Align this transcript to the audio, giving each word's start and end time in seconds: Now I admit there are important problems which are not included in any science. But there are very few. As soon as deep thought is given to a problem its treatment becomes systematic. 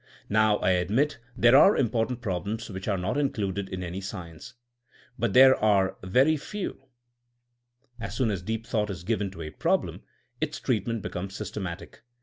Now 0.29 0.57
I 0.57 0.71
admit 0.71 1.19
there 1.37 1.55
are 1.55 1.77
important 1.77 2.21
problems 2.23 2.71
which 2.71 2.87
are 2.87 2.97
not 2.97 3.19
included 3.19 3.69
in 3.69 3.83
any 3.83 4.01
science. 4.01 4.55
But 5.19 5.33
there 5.35 5.55
are 5.55 5.95
very 6.03 6.37
few. 6.37 6.87
As 7.99 8.15
soon 8.15 8.31
as 8.31 8.41
deep 8.41 8.65
thought 8.65 8.89
is 8.89 9.03
given 9.03 9.29
to 9.29 9.43
a 9.43 9.51
problem 9.51 10.01
its 10.41 10.59
treatment 10.59 11.03
becomes 11.03 11.35
systematic. 11.35 12.01